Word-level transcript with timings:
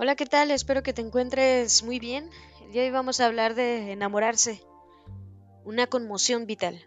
Hola, 0.00 0.14
¿qué 0.14 0.26
tal? 0.26 0.52
Espero 0.52 0.84
que 0.84 0.92
te 0.92 1.02
encuentres 1.02 1.82
muy 1.82 1.98
bien. 1.98 2.30
El 2.62 2.70
día 2.70 2.82
de 2.82 2.88
hoy 2.88 2.92
vamos 2.92 3.18
a 3.18 3.26
hablar 3.26 3.56
de 3.56 3.90
enamorarse, 3.90 4.62
una 5.64 5.88
conmoción 5.88 6.46
vital. 6.46 6.80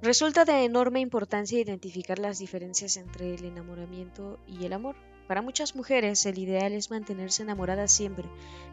Resulta 0.00 0.46
de 0.46 0.64
enorme 0.64 1.00
importancia 1.00 1.60
identificar 1.60 2.18
las 2.18 2.38
diferencias 2.38 2.96
entre 2.96 3.34
el 3.34 3.44
enamoramiento 3.44 4.38
y 4.46 4.64
el 4.64 4.72
amor. 4.72 4.96
Para 5.28 5.42
muchas 5.42 5.76
mujeres 5.76 6.24
el 6.24 6.38
ideal 6.38 6.72
es 6.72 6.90
mantenerse 6.90 7.42
enamorada 7.42 7.88
siempre, 7.88 8.24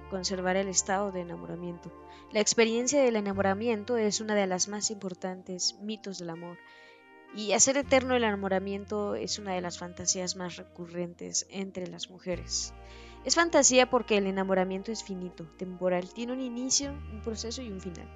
conservar 0.10 0.56
el 0.56 0.70
estado 0.70 1.12
de 1.12 1.20
enamoramiento. 1.20 1.92
La 2.32 2.40
experiencia 2.40 3.04
del 3.04 3.18
enamoramiento 3.18 3.98
es 3.98 4.22
una 4.22 4.36
de 4.36 4.48
las 4.48 4.70
más 4.70 4.90
importantes 4.90 5.76
mitos 5.82 6.18
del 6.18 6.30
amor 6.30 6.58
y 7.36 7.54
hacer 7.54 7.78
eterno 7.78 8.16
el 8.16 8.24
enamoramiento 8.24 9.16
es 9.16 9.40
una 9.40 9.54
de 9.54 9.62
las 9.62 9.80
fantasías 9.80 10.36
más 10.36 10.56
recurrentes 10.56 11.48
entre 11.50 11.88
las 11.88 12.10
mujeres. 12.10 12.74
Es 13.26 13.36
fantasía 13.36 13.90
porque 13.90 14.18
el 14.18 14.28
enamoramiento 14.28 14.92
es 14.92 15.04
finito, 15.04 15.46
temporal, 15.58 16.14
tiene 16.14 16.34
un 16.34 16.42
inicio, 16.42 16.92
un 16.92 17.22
proceso 17.22 17.62
y 17.62 17.72
un 17.72 17.82
final. 17.82 18.08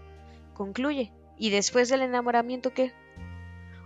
Concluye. 0.54 1.12
¿Y 1.40 1.50
después 1.52 1.90
del 1.90 2.02
enamoramiento 2.02 2.74
qué? 2.74 2.94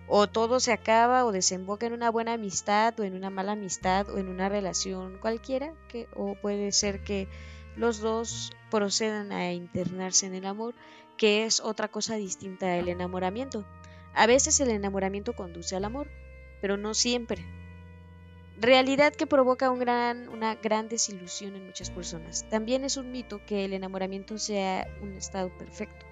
O 0.07 0.27
todo 0.27 0.59
se 0.59 0.73
acaba 0.73 1.25
o 1.25 1.31
desemboca 1.31 1.85
en 1.85 1.93
una 1.93 2.09
buena 2.09 2.33
amistad 2.33 2.99
o 2.99 3.03
en 3.03 3.15
una 3.15 3.29
mala 3.29 3.53
amistad 3.53 4.09
o 4.09 4.17
en 4.17 4.27
una 4.29 4.49
relación 4.49 5.17
cualquiera, 5.19 5.73
o 6.15 6.35
puede 6.35 6.71
ser 6.71 7.03
que 7.03 7.27
los 7.75 7.99
dos 7.99 8.51
procedan 8.69 9.31
a 9.31 9.53
internarse 9.53 10.25
en 10.25 10.33
el 10.33 10.45
amor, 10.45 10.75
que 11.17 11.45
es 11.45 11.59
otra 11.59 11.87
cosa 11.87 12.15
distinta 12.15 12.67
del 12.67 12.89
enamoramiento. 12.89 13.65
A 14.13 14.27
veces 14.27 14.59
el 14.59 14.69
enamoramiento 14.69 15.33
conduce 15.33 15.75
al 15.75 15.85
amor, 15.85 16.09
pero 16.59 16.77
no 16.77 16.93
siempre. 16.93 17.45
Realidad 18.57 19.13
que 19.13 19.25
provoca 19.25 19.71
una 19.71 20.55
gran 20.61 20.87
desilusión 20.89 21.55
en 21.55 21.65
muchas 21.65 21.89
personas. 21.89 22.47
También 22.49 22.83
es 22.83 22.97
un 22.97 23.11
mito 23.11 23.41
que 23.45 23.65
el 23.65 23.73
enamoramiento 23.73 24.37
sea 24.37 24.87
un 25.01 25.13
estado 25.13 25.49
perfecto. 25.57 26.05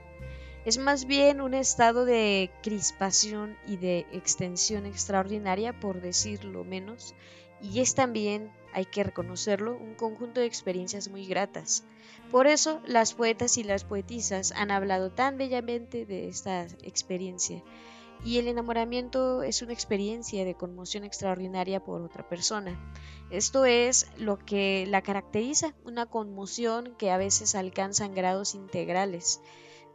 Es 0.65 0.77
más 0.77 1.05
bien 1.05 1.41
un 1.41 1.53
estado 1.53 2.05
de 2.05 2.51
crispación 2.61 3.57
y 3.65 3.77
de 3.77 4.05
extensión 4.11 4.85
extraordinaria, 4.85 5.79
por 5.79 6.01
decirlo 6.01 6.63
menos, 6.63 7.15
y 7.61 7.79
es 7.79 7.95
también, 7.95 8.51
hay 8.73 8.85
que 8.85 9.03
reconocerlo, 9.03 9.77
un 9.77 9.95
conjunto 9.95 10.39
de 10.39 10.45
experiencias 10.45 11.09
muy 11.09 11.25
gratas. 11.25 11.83
Por 12.31 12.47
eso 12.47 12.81
las 12.85 13.13
poetas 13.13 13.57
y 13.57 13.63
las 13.63 13.83
poetisas 13.83 14.51
han 14.51 14.71
hablado 14.71 15.11
tan 15.11 15.37
bellamente 15.37 16.05
de 16.05 16.27
esta 16.27 16.63
experiencia. 16.83 17.63
Y 18.23 18.37
el 18.37 18.47
enamoramiento 18.47 19.43
es 19.43 19.61
una 19.61 19.73
experiencia 19.73 20.43
de 20.43 20.55
conmoción 20.55 21.05
extraordinaria 21.05 21.83
por 21.83 22.01
otra 22.01 22.27
persona. 22.27 22.77
Esto 23.31 23.65
es 23.65 24.07
lo 24.17 24.37
que 24.37 24.85
la 24.87 25.01
caracteriza, 25.01 25.73
una 25.85 26.05
conmoción 26.05 26.95
que 26.97 27.11
a 27.11 27.17
veces 27.17 27.55
alcanza 27.55 28.07
grados 28.09 28.55
integrales. 28.55 29.39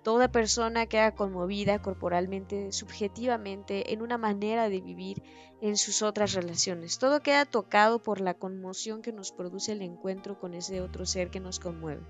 Toda 0.05 0.29
persona 0.29 0.85
queda 0.85 1.15
conmovida 1.15 1.81
corporalmente, 1.81 2.73
subjetivamente, 2.73 3.95
en 3.95 4.03
una 4.03 4.19
manera 4.19 4.69
de 4.69 4.83
vivir 4.83 5.23
en 5.63 5.79
sus 5.79 6.03
otras 6.03 6.35
relaciones. 6.35 6.99
Todo 6.99 7.23
queda 7.23 7.47
tocado 7.47 8.03
por 8.03 8.21
la 8.21 8.35
conmoción 8.35 9.01
que 9.01 9.13
nos 9.13 9.33
produce 9.33 9.73
el 9.73 9.81
encuentro 9.81 10.39
con 10.39 10.53
ese 10.53 10.83
otro 10.83 11.07
ser 11.07 11.31
que 11.31 11.41
nos 11.41 11.59
conmueve. 11.59 12.03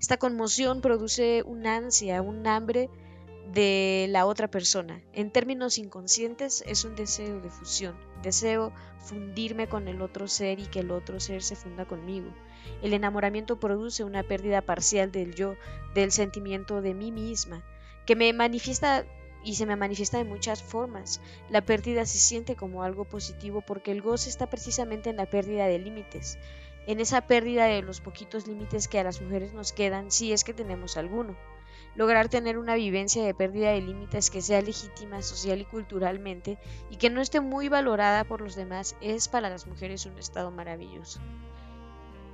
Esta 0.00 0.16
conmoción 0.16 0.80
produce 0.80 1.42
un 1.42 1.66
ansia, 1.66 2.22
un 2.22 2.46
hambre 2.46 2.88
de 3.52 4.06
la 4.08 4.24
otra 4.24 4.50
persona. 4.50 5.02
En 5.12 5.30
términos 5.30 5.76
inconscientes 5.76 6.64
es 6.66 6.86
un 6.86 6.96
deseo 6.96 7.40
de 7.42 7.50
fusión. 7.50 7.94
Deseo 8.22 8.72
fundirme 9.00 9.68
con 9.68 9.86
el 9.86 10.00
otro 10.00 10.28
ser 10.28 10.60
y 10.60 10.66
que 10.66 10.80
el 10.80 10.90
otro 10.90 11.20
ser 11.20 11.42
se 11.42 11.56
funda 11.56 11.84
conmigo. 11.84 12.32
El 12.82 12.92
enamoramiento 12.92 13.58
produce 13.58 14.04
una 14.04 14.22
pérdida 14.22 14.62
parcial 14.62 15.12
del 15.12 15.34
yo, 15.34 15.56
del 15.94 16.12
sentimiento 16.12 16.82
de 16.82 16.94
mí 16.94 17.12
misma, 17.12 17.64
que 18.06 18.16
me 18.16 18.32
manifiesta 18.32 19.04
y 19.46 19.54
se 19.54 19.64
me 19.64 19.76
manifiesta 19.76 20.18
de 20.18 20.24
muchas 20.24 20.62
formas. 20.62 21.20
La 21.50 21.60
pérdida 21.60 22.04
se 22.04 22.18
siente 22.18 22.56
como 22.56 22.82
algo 22.82 23.04
positivo 23.04 23.60
porque 23.60 23.92
el 23.92 24.02
goce 24.02 24.28
está 24.28 24.48
precisamente 24.48 25.08
en 25.08 25.16
la 25.16 25.26
pérdida 25.26 25.66
de 25.66 25.78
límites, 25.78 26.38
en 26.86 27.00
esa 27.00 27.20
pérdida 27.20 27.66
de 27.66 27.82
los 27.82 28.00
poquitos 28.00 28.46
límites 28.46 28.88
que 28.88 28.98
a 28.98 29.04
las 29.04 29.20
mujeres 29.20 29.52
nos 29.52 29.72
quedan 29.72 30.10
si 30.10 30.32
es 30.32 30.42
que 30.42 30.52
tenemos 30.52 30.96
alguno. 30.96 31.36
Lograr 31.94 32.28
tener 32.28 32.58
una 32.58 32.74
vivencia 32.74 33.24
de 33.24 33.34
pérdida 33.34 33.70
de 33.70 33.80
límites 33.80 34.30
que 34.30 34.42
sea 34.42 34.60
legítima 34.60 35.22
social 35.22 35.60
y 35.60 35.64
culturalmente 35.64 36.58
y 36.90 36.96
que 36.96 37.08
no 37.08 37.20
esté 37.20 37.40
muy 37.40 37.68
valorada 37.68 38.24
por 38.24 38.40
los 38.40 38.54
demás 38.54 38.96
es 39.00 39.28
para 39.28 39.48
las 39.48 39.66
mujeres 39.66 40.06
un 40.06 40.18
estado 40.18 40.50
maravilloso. 40.50 41.20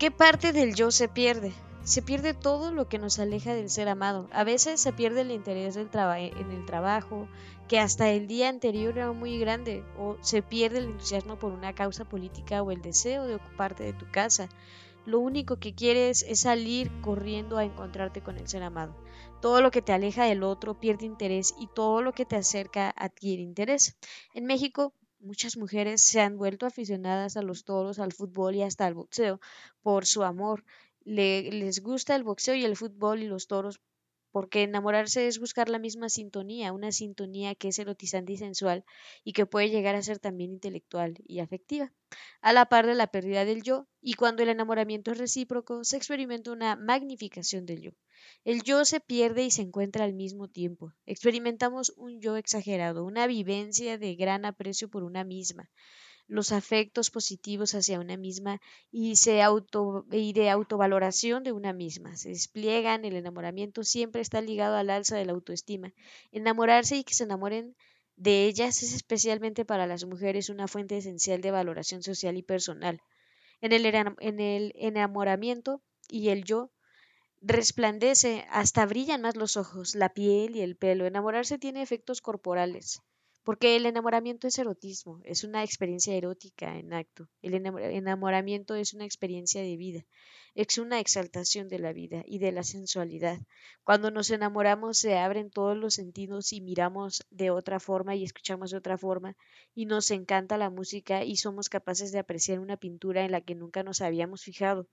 ¿Qué 0.02 0.10
parte 0.10 0.52
del 0.52 0.74
yo 0.74 0.90
se 0.90 1.06
pierde? 1.06 1.52
Se 1.84 2.02
pierde 2.02 2.34
todo 2.34 2.72
lo 2.72 2.88
que 2.88 2.98
nos 2.98 3.20
aleja 3.20 3.54
del 3.54 3.70
ser 3.70 3.88
amado. 3.88 4.28
A 4.32 4.42
veces 4.42 4.80
se 4.80 4.92
pierde 4.92 5.20
el 5.20 5.30
interés 5.30 5.76
del 5.76 5.90
en 5.94 6.50
el 6.50 6.66
trabajo, 6.66 7.28
que 7.68 7.78
hasta 7.78 8.10
el 8.10 8.26
día 8.26 8.48
anterior 8.48 8.98
era 8.98 9.12
muy 9.12 9.38
grande, 9.38 9.84
o 9.96 10.16
se 10.20 10.42
pierde 10.42 10.78
el 10.78 10.86
entusiasmo 10.86 11.38
por 11.38 11.52
una 11.52 11.76
causa 11.76 12.04
política 12.04 12.64
o 12.64 12.72
el 12.72 12.82
deseo 12.82 13.28
de 13.28 13.36
ocuparte 13.36 13.84
de 13.84 13.92
tu 13.92 14.10
casa. 14.10 14.48
Lo 15.06 15.20
único 15.20 15.60
que 15.60 15.72
quieres 15.72 16.24
es 16.28 16.40
salir 16.40 16.90
corriendo 17.00 17.56
a 17.56 17.64
encontrarte 17.64 18.22
con 18.22 18.38
el 18.38 18.48
ser 18.48 18.64
amado. 18.64 18.96
Todo 19.40 19.60
lo 19.62 19.70
que 19.70 19.82
te 19.82 19.92
aleja 19.92 20.24
del 20.24 20.42
otro 20.42 20.80
pierde 20.80 21.06
interés 21.06 21.54
y 21.60 21.68
todo 21.68 22.02
lo 22.02 22.12
que 22.12 22.24
te 22.24 22.34
acerca 22.34 22.92
adquiere 22.96 23.42
interés. 23.42 23.96
En 24.34 24.46
México 24.46 24.94
Muchas 25.22 25.56
mujeres 25.56 26.02
se 26.02 26.20
han 26.20 26.36
vuelto 26.36 26.66
aficionadas 26.66 27.38
a 27.38 27.42
los 27.42 27.64
toros, 27.64 27.98
al 27.98 28.12
fútbol 28.12 28.56
y 28.56 28.62
hasta 28.62 28.84
al 28.86 28.92
boxeo 28.94 29.40
por 29.80 30.04
su 30.04 30.22
amor. 30.22 30.64
les 31.04 31.80
gusta 31.80 32.14
el 32.14 32.24
boxeo 32.24 32.54
y 32.56 32.64
el 32.64 32.76
fútbol 32.76 33.22
y 33.22 33.26
los 33.26 33.46
toros 33.46 33.80
porque 34.32 34.62
enamorarse 34.62 35.28
es 35.28 35.38
buscar 35.38 35.68
la 35.68 35.78
misma 35.78 36.08
sintonía, 36.08 36.72
una 36.72 36.90
sintonía 36.90 37.54
que 37.54 37.68
es 37.68 37.78
erotizante 37.78 38.32
y 38.32 38.38
sensual 38.38 38.84
y 39.22 39.34
que 39.34 39.46
puede 39.46 39.70
llegar 39.70 39.94
a 39.94 40.02
ser 40.02 40.18
también 40.18 40.50
intelectual 40.50 41.14
y 41.24 41.38
afectiva, 41.38 41.92
a 42.40 42.52
la 42.52 42.66
par 42.66 42.86
de 42.86 42.94
la 42.94 43.06
pérdida 43.06 43.44
del 43.44 43.62
yo, 43.62 43.86
y 44.00 44.14
cuando 44.14 44.42
el 44.42 44.48
enamoramiento 44.48 45.12
es 45.12 45.18
recíproco, 45.18 45.84
se 45.84 45.96
experimenta 45.96 46.50
una 46.50 46.74
magnificación 46.74 47.66
del 47.66 47.82
yo. 47.82 47.90
El 48.44 48.62
yo 48.62 48.84
se 48.84 49.00
pierde 49.00 49.44
y 49.44 49.50
se 49.50 49.62
encuentra 49.62 50.04
al 50.04 50.14
mismo 50.14 50.48
tiempo. 50.48 50.92
Experimentamos 51.06 51.92
un 51.96 52.20
yo 52.20 52.36
exagerado, 52.36 53.04
una 53.04 53.26
vivencia 53.26 53.98
de 53.98 54.14
gran 54.14 54.44
aprecio 54.44 54.88
por 54.88 55.04
una 55.04 55.24
misma, 55.24 55.70
los 56.32 56.50
afectos 56.50 57.10
positivos 57.10 57.74
hacia 57.74 58.00
una 58.00 58.16
misma 58.16 58.58
y, 58.90 59.16
se 59.16 59.42
auto, 59.42 60.06
y 60.10 60.32
de 60.32 60.48
autovaloración 60.48 61.42
de 61.42 61.52
una 61.52 61.74
misma. 61.74 62.16
Se 62.16 62.30
despliegan, 62.30 63.04
el 63.04 63.16
enamoramiento 63.16 63.84
siempre 63.84 64.22
está 64.22 64.40
ligado 64.40 64.76
al 64.76 64.88
alza 64.88 65.16
de 65.16 65.26
la 65.26 65.32
autoestima. 65.32 65.92
Enamorarse 66.30 66.96
y 66.96 67.04
que 67.04 67.12
se 67.12 67.24
enamoren 67.24 67.76
de 68.16 68.46
ellas 68.46 68.82
es 68.82 68.94
especialmente 68.94 69.66
para 69.66 69.86
las 69.86 70.06
mujeres 70.06 70.48
una 70.48 70.68
fuente 70.68 70.96
esencial 70.96 71.42
de 71.42 71.50
valoración 71.50 72.02
social 72.02 72.38
y 72.38 72.42
personal. 72.42 73.02
En 73.60 73.72
el, 73.72 73.84
en 73.84 74.40
el 74.40 74.72
enamoramiento 74.76 75.82
y 76.08 76.30
el 76.30 76.44
yo 76.44 76.70
resplandece, 77.42 78.46
hasta 78.50 78.86
brillan 78.86 79.20
más 79.20 79.36
los 79.36 79.58
ojos, 79.58 79.94
la 79.94 80.08
piel 80.08 80.56
y 80.56 80.62
el 80.62 80.76
pelo. 80.76 81.04
Enamorarse 81.04 81.58
tiene 81.58 81.82
efectos 81.82 82.22
corporales. 82.22 83.02
Porque 83.44 83.74
el 83.74 83.86
enamoramiento 83.86 84.46
es 84.46 84.58
erotismo, 84.58 85.20
es 85.24 85.42
una 85.42 85.64
experiencia 85.64 86.14
erótica 86.14 86.78
en 86.78 86.92
acto. 86.92 87.28
El 87.42 87.54
enamoramiento 87.54 88.76
es 88.76 88.94
una 88.94 89.04
experiencia 89.04 89.62
de 89.62 89.76
vida, 89.76 90.04
es 90.54 90.78
una 90.78 91.00
exaltación 91.00 91.68
de 91.68 91.80
la 91.80 91.92
vida 91.92 92.22
y 92.24 92.38
de 92.38 92.52
la 92.52 92.62
sensualidad. 92.62 93.40
Cuando 93.82 94.12
nos 94.12 94.30
enamoramos 94.30 94.98
se 94.98 95.18
abren 95.18 95.50
todos 95.50 95.76
los 95.76 95.94
sentidos 95.94 96.52
y 96.52 96.60
miramos 96.60 97.26
de 97.30 97.50
otra 97.50 97.80
forma 97.80 98.14
y 98.14 98.22
escuchamos 98.22 98.70
de 98.70 98.76
otra 98.76 98.96
forma 98.96 99.36
y 99.74 99.86
nos 99.86 100.12
encanta 100.12 100.56
la 100.56 100.70
música 100.70 101.24
y 101.24 101.36
somos 101.36 101.68
capaces 101.68 102.12
de 102.12 102.20
apreciar 102.20 102.60
una 102.60 102.76
pintura 102.76 103.24
en 103.24 103.32
la 103.32 103.40
que 103.40 103.56
nunca 103.56 103.82
nos 103.82 104.02
habíamos 104.02 104.42
fijado. 104.42 104.86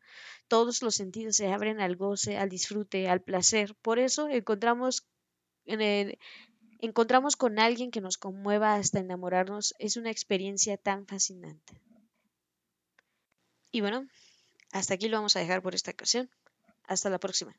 Todos 0.48 0.82
los 0.82 0.96
sentidos 0.96 1.36
se 1.36 1.52
abren 1.52 1.80
al 1.82 1.96
goce, 1.96 2.38
al 2.38 2.50
disfrute, 2.50 3.10
al 3.10 3.22
placer. 3.22 3.76
Por 3.84 4.00
eso 4.00 4.28
encontramos 4.28 5.06
en 5.66 5.82
el, 5.82 6.18
encontramos 6.80 7.36
con 7.36 7.60
alguien 7.60 7.92
que 7.92 8.02
nos 8.02 8.18
conmueva 8.18 8.76
hasta 8.76 9.00
enamorarnos 9.00 9.76
es 9.80 9.98
una 9.98 10.12
experiencia 10.12 10.78
tan 10.78 11.06
fascinante. 11.06 11.82
Y 13.72 13.82
bueno, 13.82 14.08
hasta 14.72 14.96
aquí 14.96 15.08
lo 15.08 15.18
vamos 15.18 15.36
a 15.36 15.40
dejar 15.40 15.62
por 15.62 15.76
esta 15.76 15.92
ocasión. 15.92 16.30
Hasta 16.86 17.10
la 17.10 17.20
próxima. 17.20 17.56